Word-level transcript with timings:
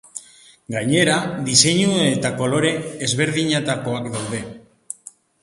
Gainera, 0.75 1.17
diseinu 1.49 1.99
eta 2.05 2.33
kolore 2.41 2.73
ezberdinetakoak 3.09 4.11
daude. 4.17 4.43